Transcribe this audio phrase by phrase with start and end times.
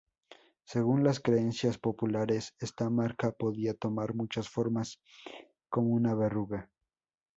[0.63, 4.99] Según las creencias populares, esta marca podía tomar muchas formas,
[5.69, 6.71] como una verruga.